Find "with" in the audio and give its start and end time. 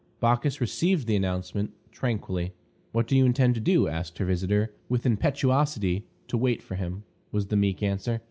4.89-5.05